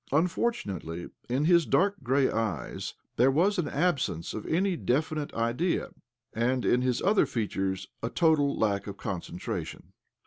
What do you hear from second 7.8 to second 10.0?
a total lack of concentration